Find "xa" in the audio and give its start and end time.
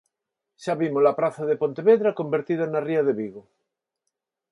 0.63-0.73